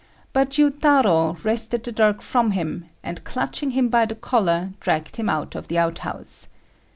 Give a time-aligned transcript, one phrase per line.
[0.33, 5.29] But Jiutarô wrested the dirk from him, and clutching him by the collar, dragged him
[5.29, 6.47] out of the outhouse.